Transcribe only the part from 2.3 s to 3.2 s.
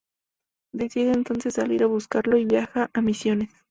y viaja a